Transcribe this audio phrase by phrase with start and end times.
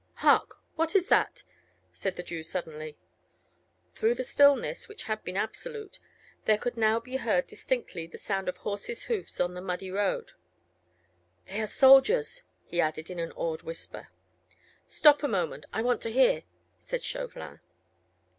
[0.15, 1.43] "Hark, what was that?"
[1.93, 2.97] said the Jew suddenly.
[3.93, 5.99] Through the stillness, which had been absolute,
[6.45, 10.31] there could now be heard distinctly the sound of horses' hoofs on the muddy road.
[11.45, 14.07] "They are soldiers," he added in an awed whisper.
[14.87, 16.45] "Stop a moment, I want to hear,"
[16.79, 17.59] said Chauvelin.